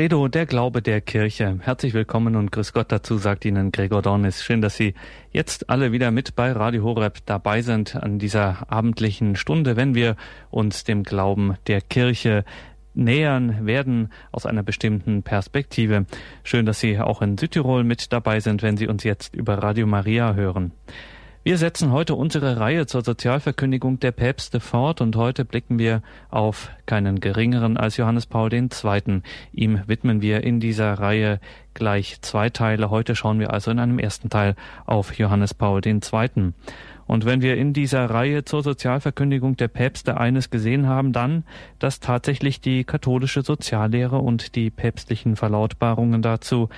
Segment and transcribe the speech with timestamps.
[0.00, 1.58] Credo, der Glaube der Kirche.
[1.60, 4.42] Herzlich willkommen und grüß Gott dazu, sagt Ihnen Gregor Dornis.
[4.42, 4.94] Schön, dass Sie
[5.30, 10.16] jetzt alle wieder mit bei Radio Horeb dabei sind an dieser abendlichen Stunde, wenn wir
[10.50, 12.46] uns dem Glauben der Kirche
[12.94, 16.06] nähern werden aus einer bestimmten Perspektive.
[16.44, 19.86] Schön, dass Sie auch in Südtirol mit dabei sind, wenn Sie uns jetzt über Radio
[19.86, 20.72] Maria hören.
[21.42, 26.70] Wir setzen heute unsere Reihe zur Sozialverkündigung der Päpste fort und heute blicken wir auf
[26.84, 28.68] keinen geringeren als Johannes Paul II.
[29.52, 31.40] Ihm widmen wir in dieser Reihe
[31.72, 32.90] gleich zwei Teile.
[32.90, 36.52] Heute schauen wir also in einem ersten Teil auf Johannes Paul II.
[37.06, 41.44] Und wenn wir in dieser Reihe zur Sozialverkündigung der Päpste eines gesehen haben, dann,
[41.78, 46.68] dass tatsächlich die katholische Soziallehre und die päpstlichen Verlautbarungen dazu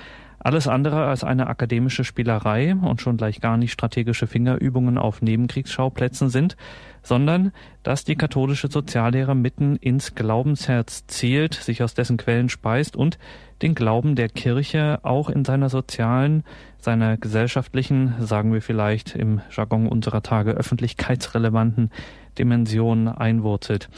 [0.43, 6.29] alles andere als eine akademische Spielerei und schon gleich gar nicht strategische Fingerübungen auf Nebenkriegsschauplätzen
[6.29, 6.57] sind,
[7.01, 13.17] sondern dass die katholische Soziallehre mitten ins Glaubensherz zielt, sich aus dessen Quellen speist und
[13.61, 16.43] den Glauben der Kirche auch in seiner sozialen,
[16.79, 21.89] seiner gesellschaftlichen, sagen wir vielleicht im Jargon unserer Tage öffentlichkeitsrelevanten
[22.37, 23.89] Dimension einwurzelt.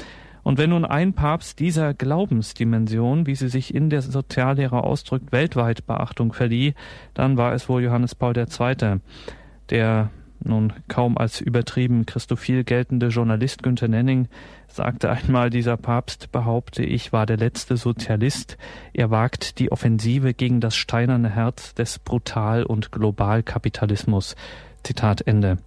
[0.45, 5.87] Und wenn nun ein Papst dieser Glaubensdimension, wie sie sich in der Soziallehre ausdrückt, weltweit
[5.87, 6.75] Beachtung verlieh,
[7.15, 8.99] dann war es wohl Johannes Paul II.,
[9.71, 10.11] der
[10.43, 14.27] nun kaum als übertrieben christophil geltende Journalist Günther Nenning
[14.67, 18.59] sagte einmal, dieser Papst, behaupte ich, war der letzte Sozialist.
[18.93, 24.35] Er wagt die Offensive gegen das steinerne Herz des Brutal- und Globalkapitalismus.
[24.83, 25.57] Zitat Ende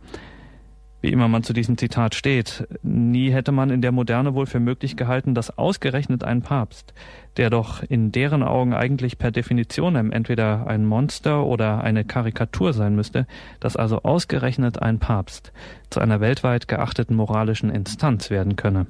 [1.01, 2.67] wie immer man zu diesem Zitat steht.
[2.83, 6.93] Nie hätte man in der Moderne wohl für möglich gehalten, dass ausgerechnet ein Papst,
[7.37, 12.97] der doch in deren Augen eigentlich per Definition entweder ein Monster oder eine Karikatur sein
[12.97, 13.27] müsste,
[13.61, 15.53] dass also ausgerechnet ein Papst
[15.91, 18.87] zu einer weltweit geachteten moralischen Instanz werden könne.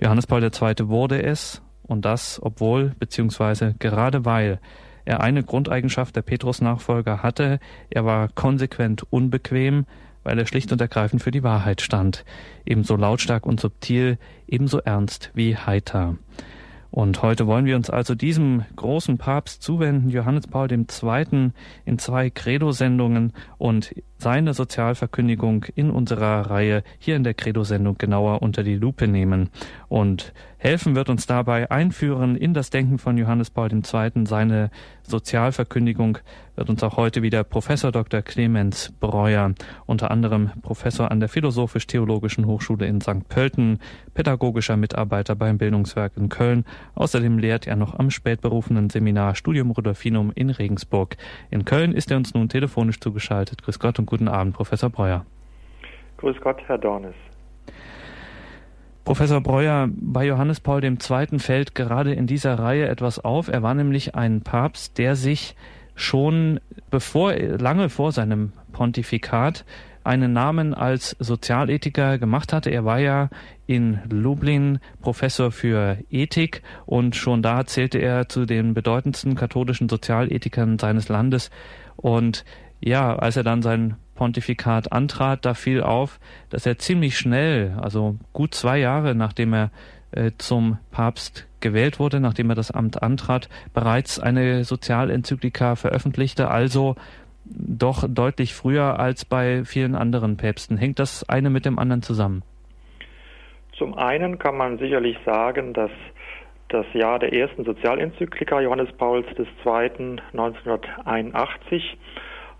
[0.00, 0.88] Johannes Paul II.
[0.88, 3.74] wurde es, und das obwohl bzw.
[3.78, 4.60] gerade weil
[5.04, 7.58] er eine Grundeigenschaft der Petrus-Nachfolger hatte,
[7.90, 9.84] er war konsequent unbequem,
[10.22, 12.24] weil er schlicht und ergreifend für die Wahrheit stand,
[12.64, 16.16] ebenso lautstark und subtil, ebenso ernst wie heiter.
[16.92, 21.52] Und heute wollen wir uns also diesem großen Papst zuwenden, Johannes Paul II.,
[21.86, 28.62] in zwei Credo-Sendungen und seine Sozialverkündigung in unserer Reihe hier in der Credo-Sendung genauer unter
[28.62, 29.50] die Lupe nehmen.
[29.88, 34.70] Und helfen wird uns dabei einführen in das Denken von Johannes Paul II., seine
[35.02, 36.18] Sozialverkündigung
[36.54, 38.22] wird uns auch heute wieder Professor Dr.
[38.22, 39.54] Clemens Breuer,
[39.86, 43.28] unter anderem Professor an der Philosophisch-Theologischen Hochschule in St.
[43.28, 43.78] Pölten,
[44.14, 46.64] pädagogischer Mitarbeiter beim Bildungswerk in Köln.
[46.94, 51.16] Außerdem lehrt er noch am spätberufenen Seminar Studium Rudolfinum in Regensburg.
[51.50, 53.62] In Köln ist er uns nun telefonisch zugeschaltet.
[53.62, 55.24] Grüß Gott und guten Abend, Professor Breuer.
[56.18, 57.14] Grüß Gott, Herr Dornes.
[59.06, 61.38] Professor Breuer, bei Johannes Paul II.
[61.38, 63.48] fällt gerade in dieser Reihe etwas auf.
[63.48, 65.56] Er war nämlich ein Papst, der sich
[65.94, 69.64] schon bevor, lange vor seinem Pontifikat
[70.04, 72.68] einen Namen als Sozialethiker gemacht hatte.
[72.68, 73.30] Er war ja
[73.66, 80.78] in Lublin Professor für Ethik und schon da zählte er zu den bedeutendsten katholischen Sozialethikern
[80.78, 81.50] seines Landes.
[81.96, 82.44] Und
[82.80, 88.16] ja, als er dann sein Pontifikat antrat, da fiel auf, dass er ziemlich schnell, also
[88.32, 89.70] gut zwei Jahre nachdem er
[90.12, 96.96] äh, zum Papst gewählt wurde, nachdem er das Amt antrat, bereits eine Sozialenzyklika veröffentlichte, also
[97.44, 100.76] doch deutlich früher als bei vielen anderen Päpsten.
[100.76, 102.42] Hängt das eine mit dem anderen zusammen?
[103.76, 105.90] Zum einen kann man sicherlich sagen, dass
[106.68, 110.20] das Jahr der ersten Sozialenzyklika Johannes Pauls II.
[110.32, 111.98] 1981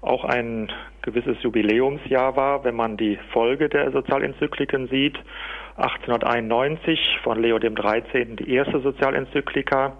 [0.02, 0.70] auch ein
[1.00, 5.16] gewisses Jubiläumsjahr war, wenn man die Folge der Sozialenzykliken sieht.
[5.76, 8.36] 1891 von Leo dem 13.
[8.36, 9.96] die erste Sozialenzyklika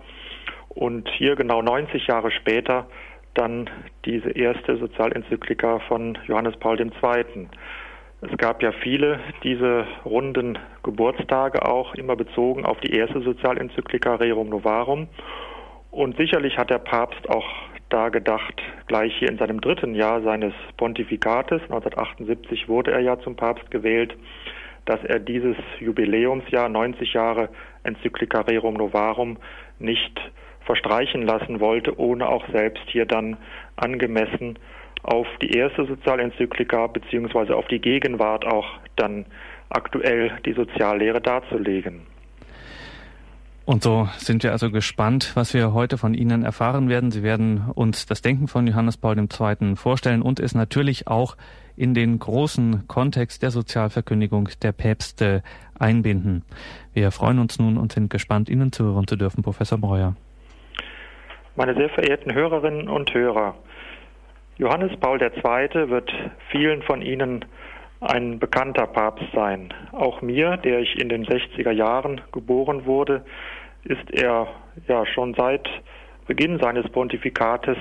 [0.69, 2.87] und hier genau 90 Jahre später
[3.35, 3.71] dann
[4.05, 7.49] diese erste Sozialenzyklika von Johannes Paul II.
[8.21, 14.49] Es gab ja viele diese runden Geburtstage auch immer bezogen auf die erste Sozialenzyklika Rerum
[14.49, 15.09] Novarum.
[15.91, 17.47] Und sicherlich hat der Papst auch
[17.93, 23.37] da gedacht, gleich hier in seinem dritten Jahr seines Pontifikates, 1978 wurde er ja zum
[23.37, 24.17] Papst gewählt,
[24.85, 27.49] dass er dieses Jubiläumsjahr 90 Jahre
[27.85, 29.37] Enzyklika Rerum Novarum
[29.79, 30.21] nicht
[30.65, 33.37] verstreichen lassen wollte, ohne auch selbst hier dann
[33.77, 34.59] angemessen
[35.03, 39.27] auf die erste Sozialenzyklika beziehungsweise auf die Gegenwart auch dann
[39.69, 42.12] aktuell die Soziallehre darzulegen.
[43.65, 47.13] Und so sind wir also gespannt, was wir heute von Ihnen erfahren werden.
[47.13, 49.77] Sie werden uns das Denken von Johannes Paul II.
[49.77, 51.37] vorstellen und es natürlich auch
[51.77, 55.43] in den großen Kontext der Sozialverkündigung der Päpste
[55.79, 56.45] einbinden.
[56.93, 60.17] Wir freuen uns nun und sind gespannt, Ihnen zuhören zu dürfen, Professor Breuer.
[61.55, 63.55] Meine sehr verehrten Hörerinnen und Hörer,
[64.59, 65.89] Johannes Paul II.
[65.89, 66.11] wird
[66.51, 67.45] vielen von Ihnen
[68.01, 69.73] ein bekannter Papst sein.
[69.93, 73.25] Auch mir, der ich in den 60er Jahren geboren wurde,
[73.85, 74.49] ist er
[74.89, 75.69] ja schon seit
[76.27, 77.77] Beginn seines Pontifikates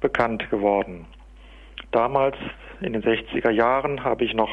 [0.00, 1.06] bekannt geworden.
[1.92, 2.36] Damals
[2.80, 4.50] in den 60er Jahren habe ich noch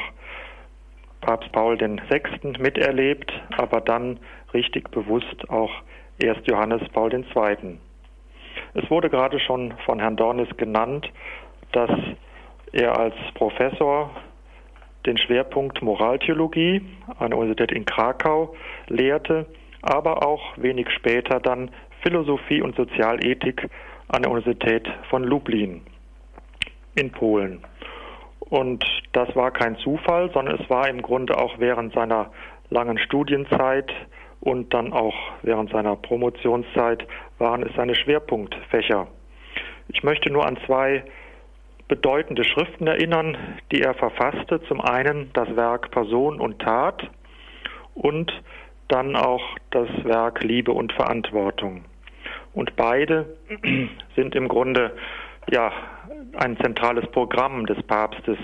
[1.22, 2.57] Papst Paul VI.
[2.60, 4.19] miterlebt, aber dann
[4.54, 5.72] richtig bewusst auch
[6.19, 7.80] erst Johannes Paul II.
[8.74, 11.12] Es wurde gerade schon von Herrn Dornis genannt,
[11.72, 11.92] dass
[12.72, 14.12] er als Professor
[15.06, 16.81] den Schwerpunkt Moraltheologie
[17.19, 18.56] an der Universität in Krakau
[18.88, 19.46] lehrte,
[19.84, 21.70] aber auch wenig später dann
[22.02, 23.70] Philosophie und Sozialethik
[24.08, 25.82] an der Universität von Lublin
[26.96, 27.62] in Polen.
[28.40, 32.32] Und das war kein Zufall, sondern es war im Grunde auch während seiner
[32.70, 33.92] langen Studienzeit
[34.42, 37.08] und dann auch während seiner Promotionszeit
[37.40, 39.08] waren es seine Schwerpunktfächer.
[39.88, 41.04] Ich möchte nur an zwei
[41.88, 43.38] bedeutende Schriften erinnern,
[43.72, 44.62] die er verfasste.
[44.68, 47.10] Zum einen das Werk Person und Tat
[47.96, 48.32] und
[48.88, 51.86] dann auch das Werk Liebe und Verantwortung.
[52.54, 53.38] Und beide
[54.16, 54.96] sind im Grunde
[55.50, 55.72] ja
[56.38, 58.38] ein zentrales Programm des Papstes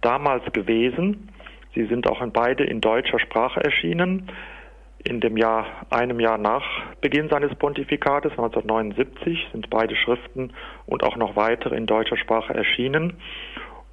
[0.00, 1.28] damals gewesen.
[1.74, 4.30] Sie sind auch in beide in deutscher Sprache erschienen.
[5.02, 6.64] In dem Jahr, einem Jahr nach
[7.00, 10.52] Beginn seines Pontifikates, 1979, sind beide Schriften
[10.86, 13.14] und auch noch weitere in deutscher Sprache erschienen.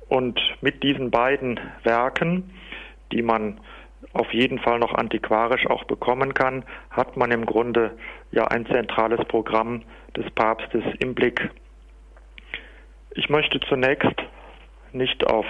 [0.10, 2.52] Und mit diesen beiden Werken,
[3.12, 3.60] die man
[4.14, 7.98] auf jeden Fall noch antiquarisch auch bekommen kann, hat man im Grunde
[8.32, 9.84] ja ein zentrales Programm
[10.16, 11.50] des Papstes im Blick.
[13.12, 14.16] Ich möchte zunächst
[14.92, 15.46] nicht auf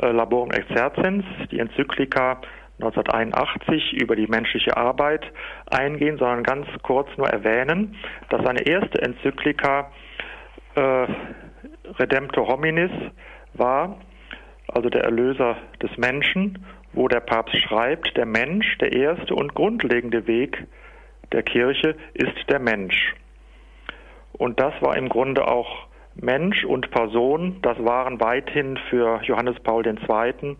[0.00, 2.40] äh, Laborum Exercens, die Enzyklika
[2.80, 5.24] 1981 über die menschliche Arbeit
[5.70, 7.96] eingehen, sondern ganz kurz nur erwähnen,
[8.30, 9.90] dass seine erste Enzyklika
[10.74, 11.06] äh,
[11.98, 12.90] Redemptor Hominis
[13.54, 13.98] war,
[14.68, 20.26] also der Erlöser des Menschen, wo der Papst schreibt, der Mensch, der erste und grundlegende
[20.26, 20.66] Weg
[21.32, 23.14] der Kirche ist der Mensch.
[24.32, 29.86] Und das war im Grunde auch Mensch und Person, das waren weithin für Johannes Paul
[29.86, 30.56] II.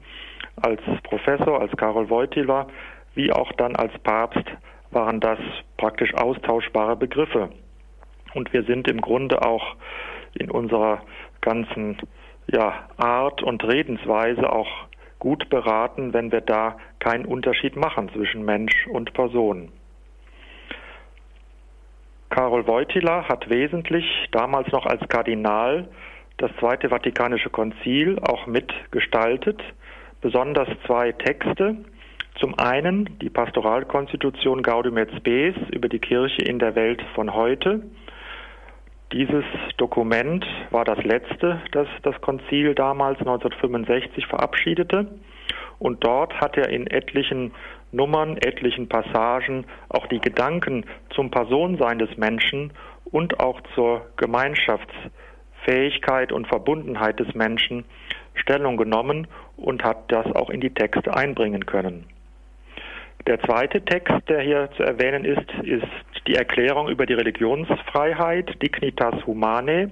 [0.62, 2.68] als Professor, als Karol Wojtyla,
[3.14, 4.44] wie auch dann als Papst,
[4.90, 5.38] waren das
[5.76, 7.50] praktisch austauschbare Begriffe.
[8.34, 9.76] Und wir sind im Grunde auch
[10.34, 11.02] in unserer
[11.40, 11.98] ganzen
[12.46, 14.68] ja, Art und Redensweise auch
[15.20, 19.70] gut beraten, wenn wir da keinen Unterschied machen zwischen Mensch und Person.
[22.30, 25.88] Karol Wojtyla hat wesentlich damals noch als Kardinal
[26.38, 29.60] das Zweite Vatikanische Konzil auch mitgestaltet,
[30.20, 31.76] besonders zwei Texte.
[32.38, 37.82] Zum einen die Pastoralkonstitution Gaudium et Spes über die Kirche in der Welt von heute.
[39.12, 39.44] Dieses
[39.76, 45.08] Dokument war das letzte, das das Konzil damals 1965 verabschiedete.
[45.80, 47.52] Und dort hat er in etlichen
[47.90, 52.72] Nummern, etlichen Passagen auch die Gedanken zum Personsein des Menschen
[53.06, 57.84] und auch zur Gemeinschaftsfähigkeit und Verbundenheit des Menschen
[58.34, 62.06] Stellung genommen und hat das auch in die Texte einbringen können.
[63.26, 65.88] Der zweite Text, der hier zu erwähnen ist, ist
[66.26, 69.88] die Erklärung über die Religionsfreiheit, Dignitas Humanae,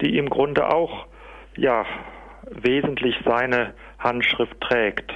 [0.00, 1.06] die im Grunde auch
[1.56, 1.86] ja,
[2.50, 5.12] wesentlich seine Handschrift trägt.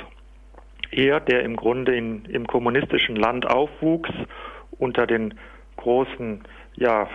[0.91, 4.11] Er, der im Grunde in, im kommunistischen Land aufwuchs,
[4.79, 5.35] unter den
[5.77, 6.45] großen,
[6.77, 7.09] ja,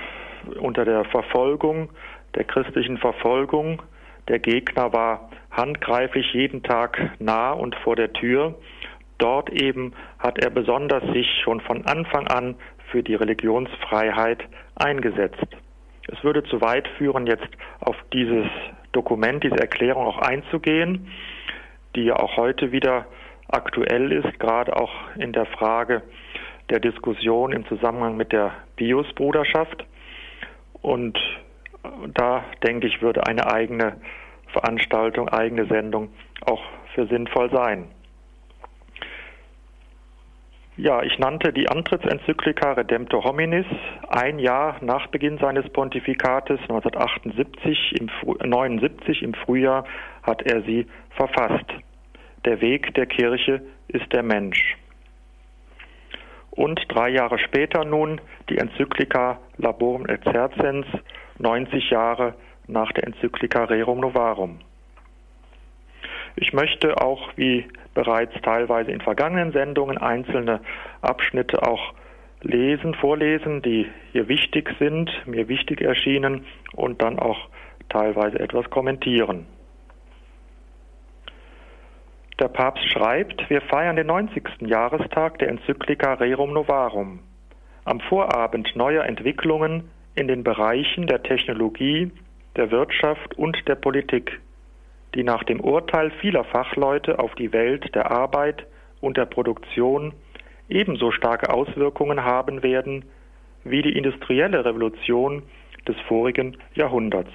[0.60, 1.90] unter der Verfolgung,
[2.36, 3.82] der christlichen Verfolgung,
[4.28, 8.56] der Gegner war handgreiflich jeden Tag nah und vor der Tür.
[9.18, 12.56] Dort eben hat er besonders sich schon von Anfang an
[12.94, 15.48] für die Religionsfreiheit eingesetzt.
[16.08, 17.48] Es würde zu weit führen, jetzt
[17.80, 18.46] auf dieses
[18.92, 21.12] Dokument, diese Erklärung auch einzugehen,
[21.96, 23.08] die ja auch heute wieder
[23.48, 26.04] aktuell ist, gerade auch in der Frage
[26.70, 29.86] der Diskussion im Zusammenhang mit der Bios-Bruderschaft.
[30.84, 31.18] Und
[32.14, 33.98] da denke ich, würde eine eigene
[34.50, 36.10] Veranstaltung, eigene Sendung
[36.46, 36.62] auch
[36.94, 37.88] für sinnvoll sein.
[40.76, 43.68] Ja, ich nannte die Antrittsenzyklika Redemptor Hominis
[44.10, 48.10] ein Jahr nach Beginn seines Pontifikates 1978 im,
[48.44, 49.86] 79 im Frühjahr
[50.24, 51.68] hat er sie verfasst.
[52.46, 54.76] Der Weg der Kirche ist der Mensch.
[56.50, 60.88] Und drei Jahre später nun die Enzyklika Laborum Exercens,
[61.38, 62.34] 90 Jahre
[62.66, 64.58] nach der Enzyklika Rerum Novarum.
[66.36, 70.62] Ich möchte auch, wie bereits teilweise in vergangenen Sendungen, einzelne
[71.02, 71.94] Abschnitte auch
[72.42, 77.50] lesen, vorlesen, die hier wichtig sind, mir wichtig erschienen und dann auch
[77.90, 79.46] teilweise etwas kommentieren.
[82.40, 84.44] Der Papst schreibt, wir feiern den 90.
[84.62, 87.20] Jahrestag der Enzyklika Rerum Novarum.
[87.86, 92.12] Am Vorabend neuer Entwicklungen in den Bereichen der Technologie,
[92.56, 94.42] der Wirtschaft und der Politik,
[95.16, 98.66] die nach dem Urteil vieler Fachleute auf die Welt der Arbeit
[99.02, 100.14] und der Produktion
[100.70, 103.06] ebenso starke Auswirkungen haben werden
[103.64, 105.44] wie die industrielle Revolution
[105.88, 107.32] des vorigen Jahrhunderts.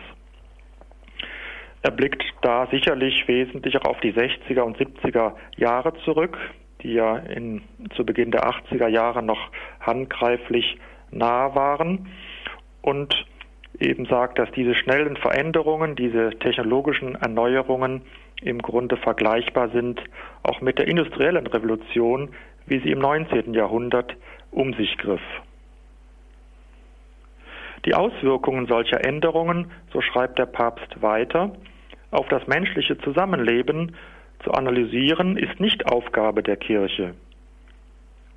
[1.83, 6.37] Er blickt da sicherlich wesentlich auch auf die 60er und 70er Jahre zurück,
[6.83, 7.63] die ja in,
[7.95, 10.79] zu Beginn der 80er Jahre noch handgreiflich
[11.11, 12.09] nah waren
[12.83, 13.15] und
[13.81, 18.03] eben sagt, dass diese schnellen Veränderungen, diese technologischen Erneuerungen
[18.43, 20.01] im Grunde vergleichbar sind
[20.43, 22.31] auch mit der industriellen Revolution,
[22.67, 23.55] wie sie im 19.
[23.55, 24.17] Jahrhundert
[24.51, 25.23] um sich griff.
[27.85, 31.53] Die Auswirkungen solcher Änderungen, so schreibt der Papst weiter,
[32.11, 33.95] auf das menschliche Zusammenleben
[34.43, 37.15] zu analysieren, ist nicht Aufgabe der Kirche.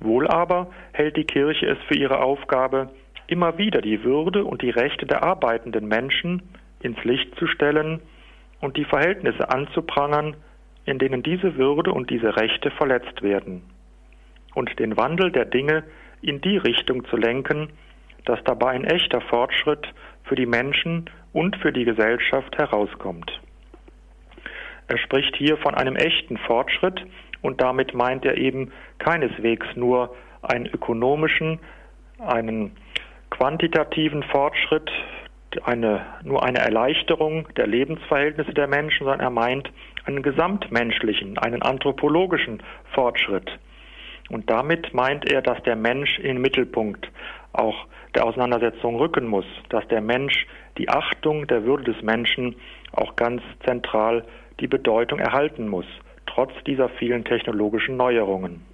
[0.00, 2.90] Wohl aber hält die Kirche es für ihre Aufgabe,
[3.32, 6.42] immer wieder die Würde und die Rechte der arbeitenden Menschen
[6.80, 8.00] ins Licht zu stellen
[8.60, 10.36] und die Verhältnisse anzuprangern,
[10.84, 13.62] in denen diese Würde und diese Rechte verletzt werden,
[14.54, 15.84] und den Wandel der Dinge
[16.20, 17.70] in die Richtung zu lenken,
[18.26, 19.88] dass dabei ein echter Fortschritt
[20.24, 23.40] für die Menschen und für die Gesellschaft herauskommt.
[24.88, 27.02] Er spricht hier von einem echten Fortschritt
[27.40, 31.60] und damit meint er eben keineswegs nur einen ökonomischen,
[32.18, 32.72] einen
[33.32, 34.90] quantitativen Fortschritt,
[35.64, 39.70] eine, nur eine Erleichterung der Lebensverhältnisse der Menschen, sondern er meint
[40.04, 42.62] einen gesamtmenschlichen, einen anthropologischen
[42.94, 43.50] Fortschritt.
[44.28, 47.10] Und damit meint er, dass der Mensch in den Mittelpunkt
[47.54, 50.46] auch der Auseinandersetzung rücken muss, dass der Mensch
[50.76, 52.56] die Achtung der Würde des Menschen
[52.92, 54.24] auch ganz zentral
[54.60, 55.86] die Bedeutung erhalten muss,
[56.26, 58.71] trotz dieser vielen technologischen Neuerungen.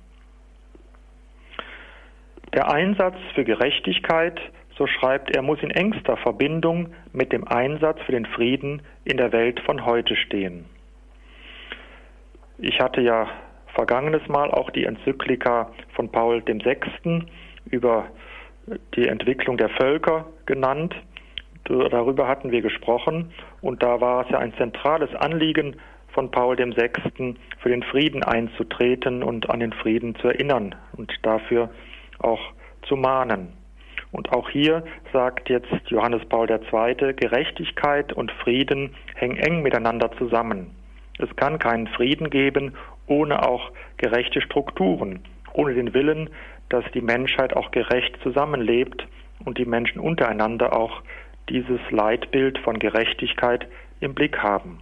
[2.54, 4.40] Der Einsatz für Gerechtigkeit,
[4.76, 9.32] so schreibt er, muss in engster Verbindung mit dem Einsatz für den Frieden in der
[9.32, 10.64] Welt von heute stehen.
[12.58, 13.28] Ich hatte ja
[13.74, 17.26] vergangenes Mal auch die Enzyklika von Paul VI.
[17.70, 18.06] über
[18.94, 20.94] die Entwicklung der Völker genannt.
[21.64, 25.76] Darüber hatten wir gesprochen und da war es ja ein zentrales Anliegen
[26.12, 27.36] von Paul VI.
[27.60, 31.70] für den Frieden einzutreten und an den Frieden zu erinnern und dafür
[32.18, 32.40] auch
[32.82, 33.52] zu mahnen.
[34.10, 40.70] Und auch hier sagt jetzt Johannes Paul II., Gerechtigkeit und Frieden hängen eng miteinander zusammen.
[41.18, 42.74] Es kann keinen Frieden geben
[43.06, 45.20] ohne auch gerechte Strukturen,
[45.52, 46.30] ohne den Willen,
[46.68, 49.06] dass die Menschheit auch gerecht zusammenlebt
[49.44, 51.02] und die Menschen untereinander auch
[51.48, 53.66] dieses Leitbild von Gerechtigkeit
[54.00, 54.80] im Blick haben.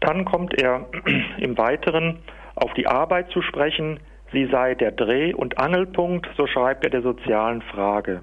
[0.00, 0.86] Dann kommt er
[1.38, 2.18] im Weiteren
[2.54, 4.00] auf die Arbeit zu sprechen.
[4.32, 8.22] Sie sei der Dreh- und Angelpunkt, so schreibt er der sozialen Frage.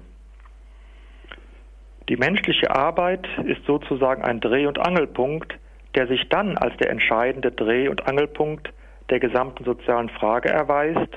[2.08, 5.54] Die menschliche Arbeit ist sozusagen ein Dreh- und Angelpunkt,
[5.94, 8.72] der sich dann als der entscheidende Dreh- und Angelpunkt
[9.10, 11.10] der gesamten sozialen Frage erweist,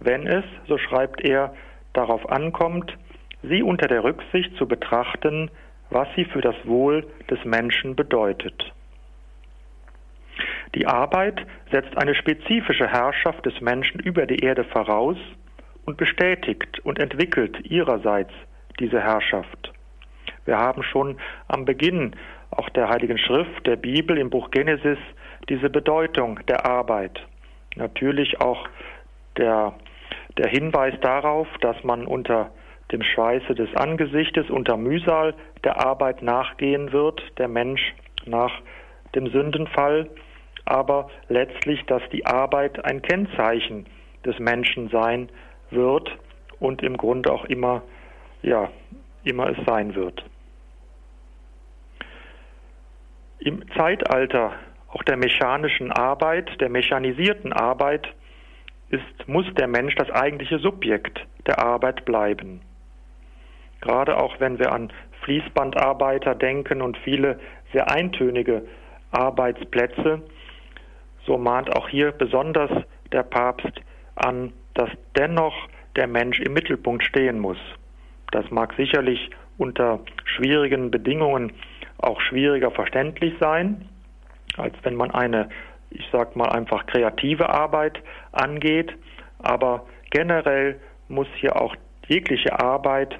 [0.00, 1.54] wenn es, so schreibt er,
[1.94, 2.96] darauf ankommt,
[3.42, 5.50] sie unter der Rücksicht zu betrachten,
[5.90, 8.72] was sie für das Wohl des Menschen bedeutet.
[10.74, 15.16] Die Arbeit setzt eine spezifische Herrschaft des Menschen über die Erde voraus
[15.84, 18.32] und bestätigt und entwickelt ihrerseits
[18.78, 19.72] diese Herrschaft.
[20.44, 21.16] Wir haben schon
[21.48, 22.14] am Beginn
[22.50, 24.98] auch der Heiligen Schrift, der Bibel im Buch Genesis
[25.48, 27.20] diese Bedeutung der Arbeit.
[27.74, 28.68] Natürlich auch
[29.36, 29.74] der,
[30.38, 32.50] der Hinweis darauf, dass man unter
[32.92, 37.94] dem Schweiße des Angesichtes, unter Mühsal der Arbeit nachgehen wird, der Mensch
[38.24, 38.52] nach
[39.14, 40.08] dem Sündenfall,
[40.66, 43.86] aber letztlich, dass die Arbeit ein Kennzeichen
[44.24, 45.28] des Menschen sein
[45.70, 46.10] wird
[46.58, 47.82] und im Grunde auch immer,
[48.42, 48.70] ja,
[49.24, 50.24] immer es sein wird.
[53.38, 54.54] Im Zeitalter
[54.88, 58.08] auch der mechanischen Arbeit, der mechanisierten Arbeit,
[58.88, 62.60] ist, muss der Mensch das eigentliche Subjekt der Arbeit bleiben.
[63.80, 64.92] Gerade auch wenn wir an
[65.22, 67.38] Fließbandarbeiter denken und viele
[67.72, 68.62] sehr eintönige
[69.10, 70.22] Arbeitsplätze,
[71.26, 72.70] so mahnt auch hier besonders
[73.12, 73.80] der Papst
[74.14, 77.58] an, dass dennoch der Mensch im Mittelpunkt stehen muss.
[78.30, 81.52] Das mag sicherlich unter schwierigen Bedingungen
[81.98, 83.88] auch schwieriger verständlich sein,
[84.56, 85.48] als wenn man eine
[85.90, 88.02] ich sag mal einfach kreative Arbeit
[88.32, 88.92] angeht,
[89.38, 91.74] aber generell muss hier auch
[92.08, 93.18] jegliche Arbeit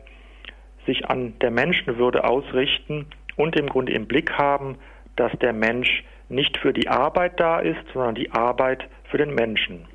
[0.87, 4.79] sich an der Menschenwürde ausrichten und im Grunde im Blick haben,
[5.17, 9.87] dass der Mensch nicht für die Arbeit da ist, sondern die Arbeit für den Menschen.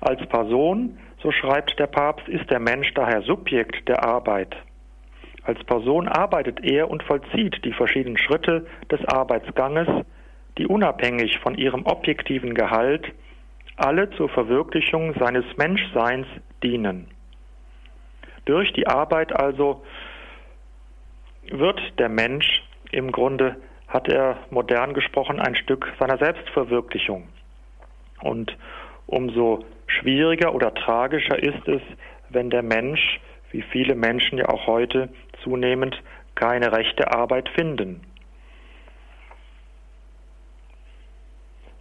[0.00, 4.54] Als Person, so schreibt der Papst, ist der Mensch daher Subjekt der Arbeit.
[5.42, 9.88] Als Person arbeitet er und vollzieht die verschiedenen Schritte des Arbeitsganges,
[10.58, 13.06] die unabhängig von ihrem objektiven Gehalt
[13.76, 16.26] alle zur Verwirklichung seines Menschseins
[16.62, 17.08] dienen.
[18.44, 19.84] Durch die Arbeit also
[21.50, 23.56] wird der Mensch im Grunde,
[23.88, 27.28] hat er modern gesprochen, ein Stück seiner Selbstverwirklichung.
[28.20, 28.56] Und
[29.06, 31.80] umso schwieriger oder tragischer ist es,
[32.28, 35.08] wenn der Mensch, wie viele Menschen ja auch heute
[35.42, 36.00] zunehmend,
[36.34, 38.02] keine rechte Arbeit finden.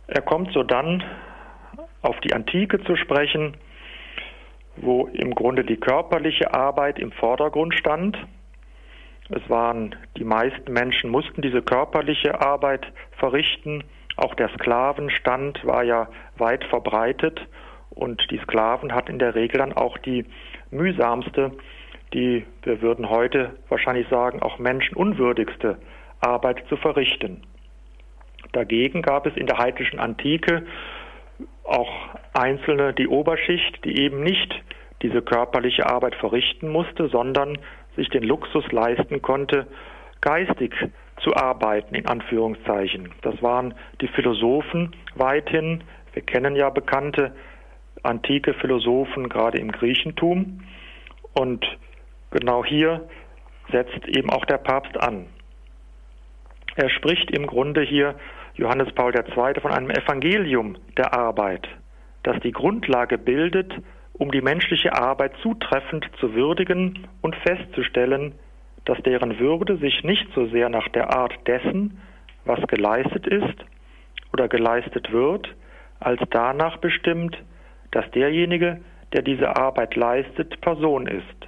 [0.08, 1.04] Er kommt so dann
[2.02, 3.58] auf die Antike zu sprechen,
[4.78, 8.18] wo im Grunde die körperliche Arbeit im Vordergrund stand.
[9.30, 12.86] Es waren die meisten Menschen mussten diese körperliche Arbeit
[13.18, 13.84] verrichten.
[14.16, 16.08] Auch der Sklavenstand war ja
[16.38, 17.46] weit verbreitet
[17.90, 20.26] und die Sklaven hatten in der Regel dann auch die
[20.72, 21.52] mühsamste,
[22.14, 25.78] die wir würden heute wahrscheinlich sagen auch menschenunwürdigste
[26.22, 27.44] Arbeit zu verrichten.
[28.54, 30.66] Dagegen gab es in der heidnischen Antike
[31.64, 31.92] auch
[32.34, 34.64] Einzelne, die Oberschicht, die eben nicht
[35.02, 37.58] diese körperliche Arbeit verrichten musste, sondern
[37.98, 39.68] sich den Luxus leisten konnte,
[40.22, 40.74] geistig
[41.22, 43.10] zu arbeiten, in Anführungszeichen.
[43.22, 45.84] Das waren die Philosophen weithin.
[46.14, 47.36] Wir kennen ja bekannte
[48.04, 50.62] antike Philosophen, gerade im Griechentum.
[51.34, 51.66] Und
[52.32, 53.08] genau hier
[53.72, 55.26] setzt eben auch der Papst an.
[56.76, 58.16] Er spricht im Grunde hier
[58.56, 59.60] Johannes Paul II.
[59.62, 61.68] von einem Evangelium der Arbeit,
[62.24, 63.74] das die Grundlage bildet,
[64.18, 68.34] um die menschliche Arbeit zutreffend zu würdigen und festzustellen,
[68.86, 72.00] dass deren Würde sich nicht so sehr nach der Art dessen,
[72.46, 73.66] was geleistet ist
[74.34, 75.48] oder geleistet wird,
[76.00, 77.38] als danach bestimmt,
[77.92, 78.82] dass derjenige,
[79.14, 81.48] der diese Arbeit leistet, Person ist.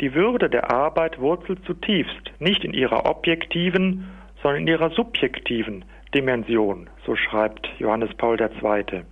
[0.00, 4.10] Die Würde der Arbeit wurzelt zutiefst nicht in ihrer objektiven
[4.42, 9.02] sondern in ihrer subjektiven Dimension, so schreibt Johannes Paul II.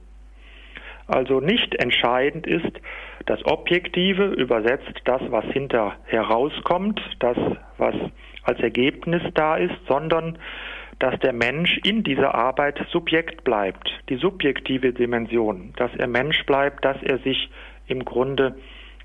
[1.09, 2.81] Also nicht entscheidend ist
[3.25, 7.37] das Objektive, übersetzt das, was hinter herauskommt, das,
[7.79, 7.95] was
[8.43, 10.39] als Ergebnis da ist, sondern
[10.99, 16.85] dass der Mensch in dieser Arbeit Subjekt bleibt, die subjektive Dimension, dass er Mensch bleibt,
[16.85, 17.51] dass er sich
[17.87, 18.57] im Grunde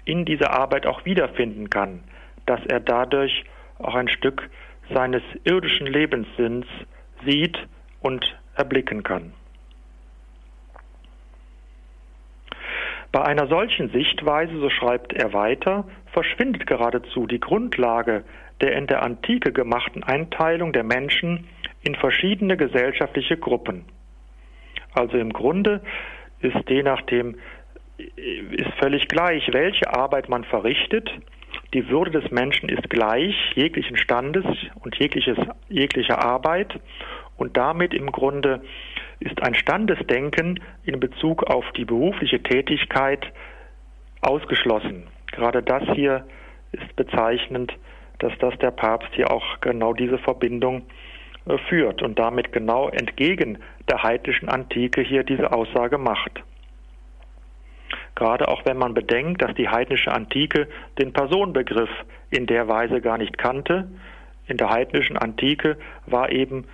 [0.03, 2.03] in dieser Arbeit auch wiederfinden kann,
[2.45, 3.45] dass er dadurch
[3.79, 4.49] auch ein Stück
[4.93, 6.65] seines irdischen Lebenssinns
[7.25, 7.57] sieht
[8.01, 9.33] und erblicken kann.
[13.13, 18.23] Bei einer solchen Sichtweise, so schreibt er weiter, verschwindet geradezu die Grundlage
[18.59, 21.47] der in der Antike gemachten Einteilung der Menschen
[21.83, 23.85] in verschiedene gesellschaftliche Gruppen.
[24.95, 25.81] Also im Grunde
[26.39, 27.35] ist je nachdem
[27.97, 31.07] ist völlig gleich, welche Arbeit man verrichtet,
[31.75, 34.45] die Würde des Menschen ist gleich jeglichen Standes
[34.81, 35.37] und jegliches,
[35.69, 36.79] jeglicher Arbeit
[37.37, 38.63] und damit im Grunde
[39.23, 43.25] ist ein Standesdenken in Bezug auf die berufliche Tätigkeit
[44.21, 45.07] ausgeschlossen.
[45.31, 46.25] Gerade das hier
[46.71, 47.73] ist bezeichnend,
[48.19, 50.83] dass das der Papst hier auch genau diese Verbindung
[51.45, 53.59] äh, führt und damit genau entgegen
[53.89, 56.43] der heidnischen Antike hier diese Aussage macht
[58.15, 60.67] gerade auch wenn man bedenkt, dass die heidnische Antike
[60.99, 61.89] den Personenbegriff
[62.29, 63.87] in der Weise gar nicht kannte.
[64.47, 66.65] In der heidnischen Antike war eben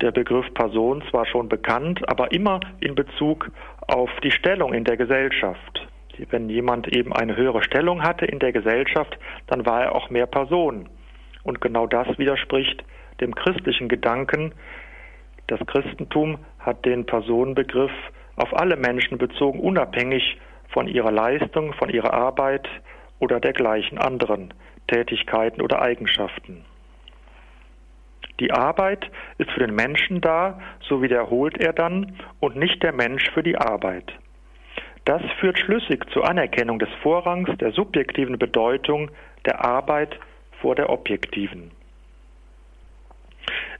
[0.00, 3.50] der Begriff Person zwar schon bekannt, aber immer in Bezug
[3.86, 5.86] auf die Stellung in der Gesellschaft.
[6.30, 10.26] Wenn jemand eben eine höhere Stellung hatte in der Gesellschaft, dann war er auch mehr
[10.26, 10.88] Person.
[11.42, 12.84] Und genau das widerspricht
[13.20, 14.52] dem christlichen Gedanken.
[15.46, 17.92] Das Christentum hat den Personenbegriff
[18.36, 22.68] auf alle Menschen bezogen, unabhängig von ihrer Leistung, von ihrer Arbeit
[23.20, 24.52] oder dergleichen anderen
[24.88, 26.64] Tätigkeiten oder Eigenschaften.
[28.40, 33.30] Die Arbeit ist für den Menschen da, so wiederholt er dann, und nicht der Mensch
[33.30, 34.12] für die Arbeit.
[35.04, 39.10] Das führt schlüssig zur Anerkennung des Vorrangs der subjektiven Bedeutung
[39.44, 40.18] der Arbeit
[40.60, 41.70] vor der objektiven.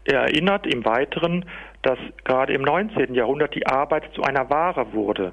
[0.04, 1.46] Er erinnert im Weiteren,
[1.82, 3.14] dass gerade im 19.
[3.14, 5.32] Jahrhundert die Arbeit zu einer Ware wurde,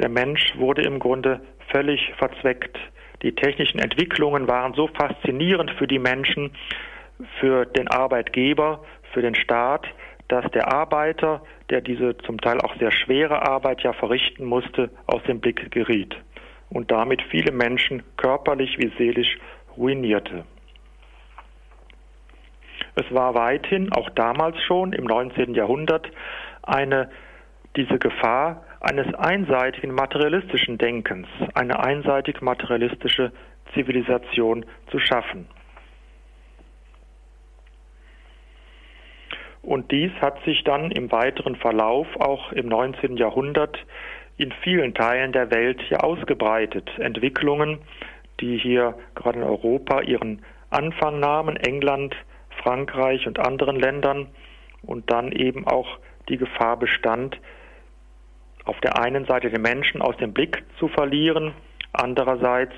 [0.00, 2.78] der Mensch wurde im Grunde völlig verzweckt.
[3.22, 6.50] Die technischen Entwicklungen waren so faszinierend für die Menschen,
[7.40, 9.86] für den Arbeitgeber, für den Staat,
[10.28, 15.22] dass der Arbeiter, der diese zum Teil auch sehr schwere Arbeit ja verrichten musste, aus
[15.24, 16.16] dem Blick geriet
[16.70, 19.38] und damit viele Menschen körperlich wie seelisch
[19.76, 20.44] ruinierte.
[22.94, 25.54] Es war weithin, auch damals schon im 19.
[25.54, 26.08] Jahrhundert,
[26.62, 27.10] eine,
[27.76, 33.32] diese Gefahr eines einseitigen materialistischen Denkens, eine einseitig materialistische
[33.74, 35.46] Zivilisation zu schaffen.
[39.62, 43.16] Und dies hat sich dann im weiteren Verlauf auch im 19.
[43.16, 43.78] Jahrhundert
[44.36, 46.90] in vielen Teilen der Welt hier ausgebreitet.
[46.98, 47.78] Entwicklungen,
[48.40, 52.16] die hier gerade in Europa ihren Anfang nahmen, England,
[52.62, 54.28] Frankreich und anderen Ländern
[54.82, 55.98] und dann eben auch
[56.28, 57.38] die Gefahr bestand,
[58.64, 61.52] auf der einen Seite den Menschen aus dem Blick zu verlieren,
[61.92, 62.74] andererseits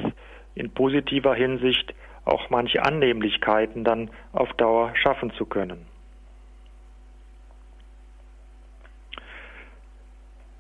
[0.55, 1.95] in positiver Hinsicht
[2.25, 5.94] auch manche Annehmlichkeiten dann auf Dauer schaffen zu können.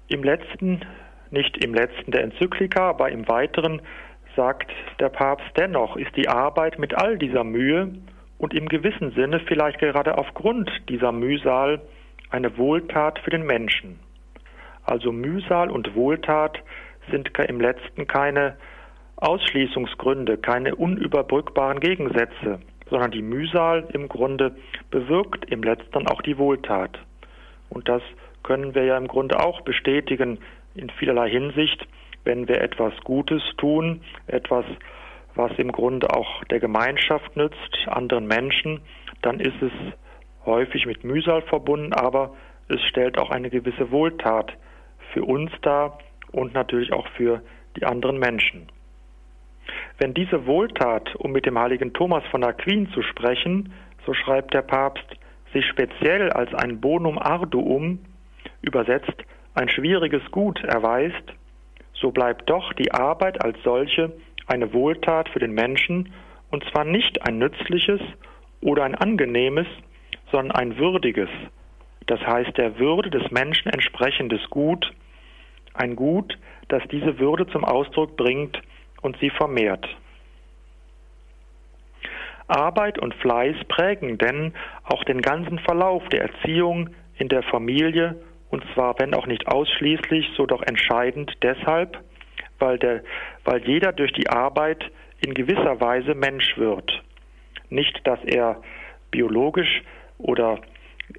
[0.08, 0.80] Im letzten,
[1.30, 3.80] nicht im letzten der Enzyklika, aber im weiteren
[4.36, 7.92] sagt der Papst dennoch, ist die Arbeit mit all dieser Mühe
[8.38, 11.80] und im gewissen Sinne vielleicht gerade aufgrund dieser Mühsal
[12.30, 13.98] eine Wohltat für den Menschen.
[14.84, 16.62] Also Mühsal und Wohltat
[17.10, 18.56] sind im letzten keine
[19.16, 24.56] Ausschließungsgründe, keine unüberbrückbaren Gegensätze, sondern die Mühsal im Grunde
[24.90, 26.98] bewirkt im letzten auch die Wohltat.
[27.74, 28.02] Und das
[28.42, 30.38] können wir ja im Grunde auch bestätigen
[30.74, 31.86] in vielerlei Hinsicht,
[32.24, 34.64] wenn wir etwas Gutes tun, etwas
[35.34, 38.80] was im Grunde auch der Gemeinschaft nützt, anderen Menschen,
[39.22, 39.72] dann ist es
[40.46, 42.34] häufig mit Mühsal verbunden, aber
[42.68, 44.52] es stellt auch eine gewisse Wohltat
[45.12, 45.98] für uns dar
[46.32, 47.42] und natürlich auch für
[47.76, 48.68] die anderen Menschen.
[49.98, 53.72] Wenn diese Wohltat, um mit dem heiligen Thomas von Aquin zu sprechen,
[54.06, 55.06] so schreibt der Papst,
[55.54, 58.00] sich speziell als ein Bonum Arduum,
[58.60, 59.14] übersetzt
[59.54, 61.32] ein schwieriges Gut erweist,
[61.94, 64.12] so bleibt doch die Arbeit als solche
[64.46, 66.12] eine Wohltat für den Menschen,
[66.50, 68.00] und zwar nicht ein nützliches
[68.60, 69.66] oder ein angenehmes,
[70.30, 71.30] sondern ein würdiges,
[72.06, 74.92] das heißt der Würde des Menschen entsprechendes Gut,
[75.72, 76.38] ein Gut,
[76.68, 78.60] das diese Würde zum Ausdruck bringt
[79.00, 79.86] und sie vermehrt.
[82.46, 84.52] Arbeit und Fleiß prägen denn
[84.84, 88.16] auch den ganzen Verlauf der Erziehung in der Familie,
[88.50, 91.98] und zwar wenn auch nicht ausschließlich, so doch entscheidend deshalb,
[92.58, 93.02] weil, der,
[93.44, 94.84] weil jeder durch die Arbeit
[95.20, 97.02] in gewisser Weise Mensch wird.
[97.70, 98.60] Nicht, dass er
[99.10, 99.82] biologisch
[100.18, 100.60] oder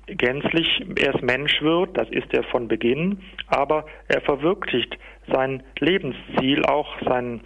[0.07, 4.97] gänzlich erst Mensch wird, das ist er von Beginn, aber er verwirklicht
[5.31, 7.41] sein Lebensziel, auch sein,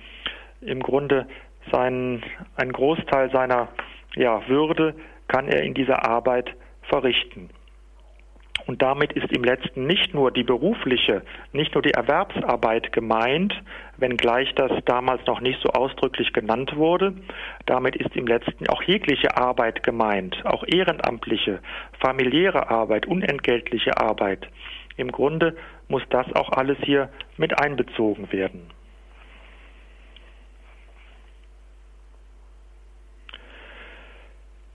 [0.62, 1.28] im Grunde
[1.72, 2.24] sein,
[2.56, 3.70] ein Großteil seiner
[4.16, 4.96] ja, Würde
[5.28, 6.54] kann er in dieser Arbeit
[6.84, 7.50] verrichten.
[8.70, 13.52] Und damit ist im letzten nicht nur die berufliche, nicht nur die Erwerbsarbeit gemeint,
[13.98, 17.16] wenngleich das damals noch nicht so ausdrücklich genannt wurde.
[17.66, 21.62] Damit ist im letzten auch jegliche Arbeit gemeint, auch ehrenamtliche,
[22.00, 24.48] familiäre Arbeit, unentgeltliche Arbeit.
[24.98, 25.56] Im Grunde
[25.88, 28.70] muss das auch alles hier mit einbezogen werden.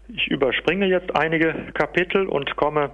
[0.09, 2.91] Ich überspringe jetzt einige Kapitel und komme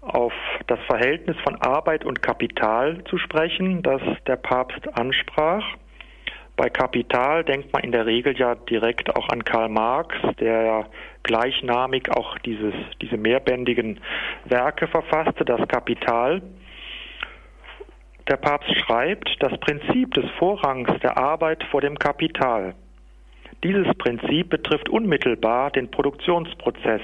[0.00, 0.32] auf
[0.68, 5.64] das Verhältnis von Arbeit und Kapital zu sprechen, das der Papst ansprach.
[6.56, 10.86] Bei Kapital denkt man in der Regel ja direkt auch an Karl Marx, der
[11.24, 13.98] gleichnamig auch dieses, diese mehrbändigen
[14.44, 16.42] Werke verfasste, das Kapital.
[18.28, 22.76] Der Papst schreibt, das Prinzip des Vorrangs der Arbeit vor dem Kapital.
[23.62, 27.02] Dieses Prinzip betrifft unmittelbar den Produktionsprozess,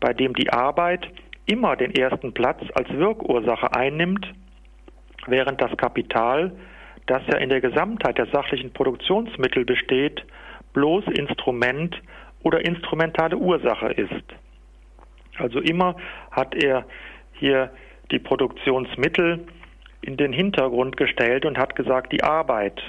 [0.00, 1.08] bei dem die Arbeit
[1.46, 4.26] immer den ersten Platz als Wirkursache einnimmt,
[5.26, 6.52] während das Kapital,
[7.06, 10.24] das ja in der Gesamtheit der sachlichen Produktionsmittel besteht,
[10.72, 12.00] bloß Instrument
[12.42, 14.24] oder instrumentale Ursache ist.
[15.38, 15.96] Also immer
[16.30, 16.84] hat er
[17.32, 17.70] hier
[18.10, 19.46] die Produktionsmittel
[20.02, 22.80] in den Hintergrund gestellt und hat gesagt, die Arbeit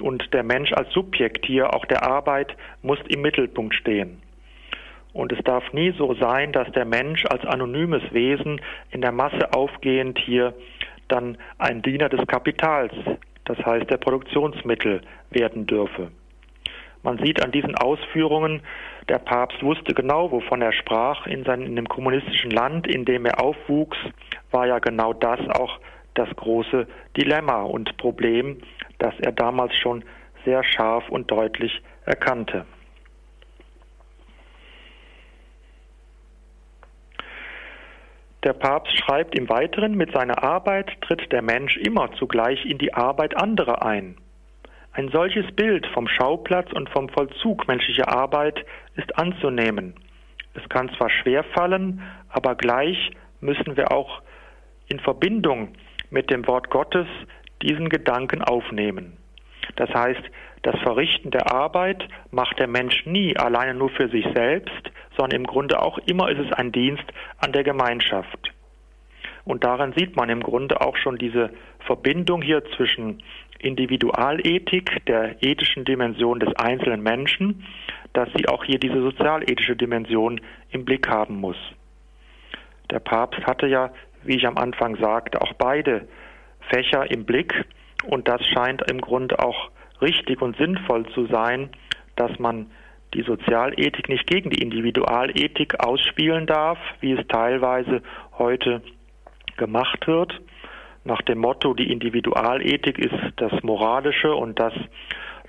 [0.00, 4.22] und der Mensch als Subjekt hier, auch der Arbeit, muss im Mittelpunkt stehen.
[5.12, 9.52] Und es darf nie so sein, dass der Mensch als anonymes Wesen in der Masse
[9.54, 10.52] aufgehend hier
[11.08, 12.92] dann ein Diener des Kapitals,
[13.44, 16.10] das heißt der Produktionsmittel, werden dürfe.
[17.02, 18.62] Man sieht an diesen Ausführungen,
[19.08, 21.26] der Papst wusste genau, wovon er sprach.
[21.26, 23.96] In, seinem, in dem kommunistischen Land, in dem er aufwuchs,
[24.50, 25.78] war ja genau das auch
[26.14, 28.58] das große Dilemma und Problem,
[28.98, 30.04] das er damals schon
[30.44, 32.66] sehr scharf und deutlich erkannte.
[38.44, 42.94] Der Papst schreibt im Weiteren, mit seiner Arbeit tritt der Mensch immer zugleich in die
[42.94, 44.16] Arbeit anderer ein.
[44.92, 49.94] Ein solches Bild vom Schauplatz und vom Vollzug menschlicher Arbeit ist anzunehmen.
[50.54, 54.22] Es kann zwar schwer fallen, aber gleich müssen wir auch
[54.88, 55.72] in Verbindung
[56.10, 57.08] mit dem Wort Gottes
[57.62, 59.16] diesen Gedanken aufnehmen.
[59.76, 60.22] Das heißt,
[60.62, 65.46] das Verrichten der Arbeit macht der Mensch nie alleine nur für sich selbst, sondern im
[65.46, 67.04] Grunde auch immer ist es ein Dienst
[67.38, 68.52] an der Gemeinschaft.
[69.44, 73.22] Und daran sieht man im Grunde auch schon diese Verbindung hier zwischen
[73.60, 77.64] Individualethik, der ethischen Dimension des einzelnen Menschen,
[78.12, 80.40] dass sie auch hier diese sozialethische Dimension
[80.70, 81.56] im Blick haben muss.
[82.90, 83.92] Der Papst hatte ja,
[84.24, 86.08] wie ich am Anfang sagte, auch beide
[86.70, 87.64] Fächer im Blick
[88.04, 91.70] und das scheint im Grunde auch richtig und sinnvoll zu sein,
[92.16, 92.70] dass man
[93.14, 98.02] die Sozialethik nicht gegen die Individualethik ausspielen darf, wie es teilweise
[98.38, 98.82] heute
[99.56, 100.38] gemacht wird,
[101.06, 104.72] nach dem Motto, die Individualethik ist das Moralische und das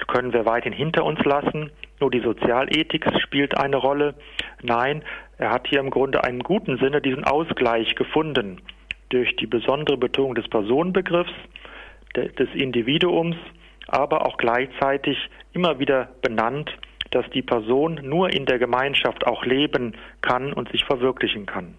[0.08, 1.72] können wir weithin hinter uns lassen.
[2.00, 4.14] Nur die Sozialethik spielt eine Rolle.
[4.62, 5.04] Nein,
[5.40, 8.62] er hat hier im Grunde einen guten Sinne diesen Ausgleich gefunden
[9.10, 11.34] durch die besondere Betonung des Personenbegriffs,
[12.16, 13.36] des Individuums,
[13.88, 15.18] aber auch gleichzeitig
[15.54, 16.76] immer wieder benannt,
[17.12, 21.76] dass die Person nur in der Gemeinschaft auch leben kann und sich verwirklichen kann.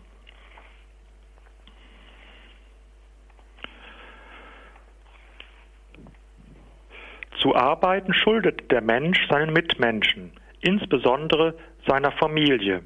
[7.40, 11.54] Zu arbeiten schuldet der Mensch seinen Mitmenschen, insbesondere
[11.86, 12.82] seiner Familie,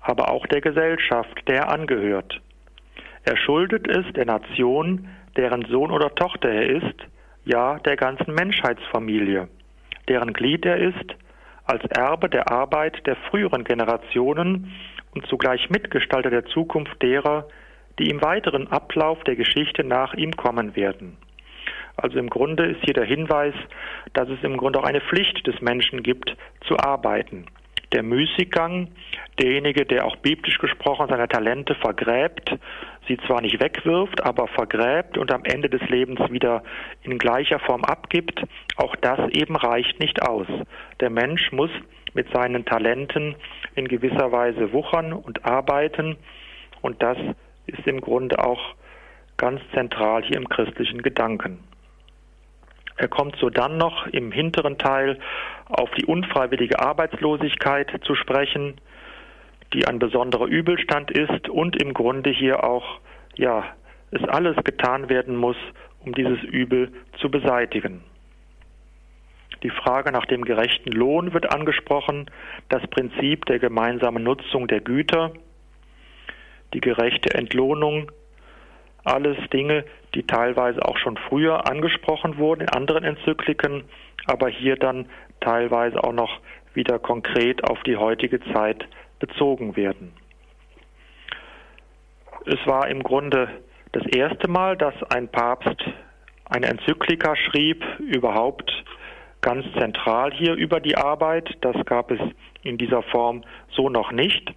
[0.00, 2.40] aber auch der Gesellschaft, der er angehört.
[3.26, 6.94] Er schuldet es der Nation, deren Sohn oder Tochter er ist,
[7.44, 9.48] ja der ganzen Menschheitsfamilie,
[10.08, 11.16] deren Glied er ist,
[11.64, 14.72] als Erbe der Arbeit der früheren Generationen
[15.12, 17.48] und zugleich Mitgestalter der Zukunft derer,
[17.98, 21.16] die im weiteren Ablauf der Geschichte nach ihm kommen werden.
[21.96, 23.54] Also im Grunde ist hier der Hinweis,
[24.12, 26.36] dass es im Grunde auch eine Pflicht des Menschen gibt,
[26.68, 27.46] zu arbeiten.
[27.92, 28.88] Der Müßiggang,
[29.38, 32.50] derjenige, der auch biblisch gesprochen seine Talente vergräbt,
[33.06, 36.62] sie zwar nicht wegwirft, aber vergräbt und am Ende des Lebens wieder
[37.02, 38.42] in gleicher Form abgibt,
[38.76, 40.46] auch das eben reicht nicht aus.
[41.00, 41.70] Der Mensch muss
[42.14, 43.36] mit seinen Talenten
[43.74, 46.16] in gewisser Weise wuchern und arbeiten
[46.82, 47.18] und das
[47.66, 48.74] ist im Grunde auch
[49.36, 51.58] ganz zentral hier im christlichen Gedanken.
[52.96, 55.18] Er kommt so dann noch im hinteren Teil
[55.66, 58.80] auf die unfreiwillige Arbeitslosigkeit zu sprechen,
[59.72, 63.00] die ein besonderer Übelstand ist und im Grunde hier auch,
[63.34, 63.64] ja,
[64.10, 65.56] es alles getan werden muss,
[66.04, 68.02] um dieses Übel zu beseitigen.
[69.62, 72.30] Die Frage nach dem gerechten Lohn wird angesprochen,
[72.68, 75.32] das Prinzip der gemeinsamen Nutzung der Güter,
[76.74, 78.10] die gerechte Entlohnung
[79.06, 83.84] alles Dinge, die teilweise auch schon früher angesprochen wurden in anderen Enzykliken,
[84.26, 85.06] aber hier dann
[85.40, 86.40] teilweise auch noch
[86.74, 88.86] wieder konkret auf die heutige Zeit
[89.18, 90.12] bezogen werden.
[92.46, 93.48] Es war im Grunde
[93.92, 95.82] das erste Mal, dass ein Papst
[96.44, 98.70] eine Enzyklika schrieb, überhaupt
[99.40, 101.56] ganz zentral hier über die Arbeit.
[101.60, 102.20] Das gab es
[102.62, 104.54] in dieser Form so noch nicht.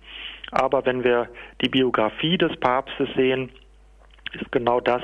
[0.51, 1.29] Aber wenn wir
[1.61, 3.51] die Biografie des Papstes sehen,
[4.33, 5.01] ist genau das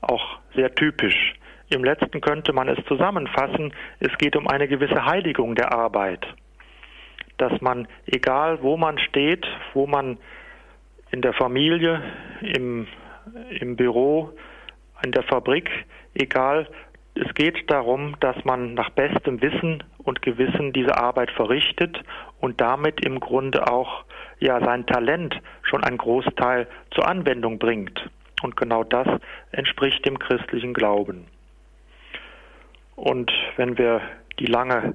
[0.00, 1.34] auch sehr typisch.
[1.68, 6.24] Im letzten könnte man es zusammenfassen, es geht um eine gewisse Heiligung der Arbeit.
[7.38, 10.18] Dass man, egal wo man steht, wo man
[11.10, 12.02] in der Familie,
[12.40, 12.86] im,
[13.60, 14.32] im Büro,
[15.04, 15.70] in der Fabrik,
[16.14, 16.66] egal,
[17.14, 22.02] es geht darum, dass man nach bestem Wissen und Gewissen diese Arbeit verrichtet
[22.40, 24.04] und damit im Grunde auch
[24.38, 28.10] ja sein Talent schon einen Großteil zur Anwendung bringt.
[28.42, 29.08] Und genau das
[29.52, 31.26] entspricht dem christlichen Glauben.
[32.96, 34.02] Und wenn wir
[34.38, 34.94] die lange,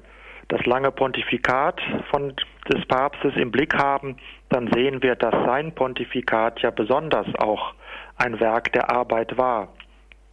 [0.52, 2.34] das lange Pontifikat von,
[2.70, 4.18] des Papstes im Blick haben,
[4.50, 7.72] dann sehen wir, dass sein Pontifikat ja besonders auch
[8.16, 9.68] ein Werk der Arbeit war.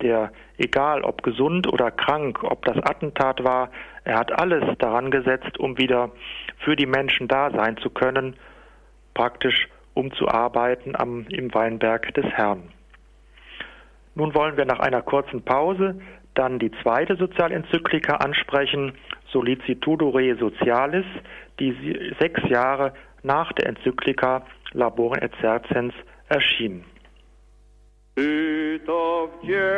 [0.01, 3.69] Der, egal ob gesund oder krank, ob das Attentat war,
[4.03, 6.11] er hat alles daran gesetzt, um wieder
[6.65, 8.35] für die Menschen da sein zu können,
[9.13, 12.63] praktisch um zu arbeiten am, im Weinberg des Herrn.
[14.15, 16.01] Nun wollen wir nach einer kurzen Pause
[16.33, 18.93] dann die zweite Sozialenzyklika ansprechen,
[19.31, 21.05] Solicitudo Re Socialis,
[21.59, 21.75] die
[22.19, 25.93] sechs Jahre nach der Enzyklika Laboren et Exercens
[26.27, 26.83] erschien.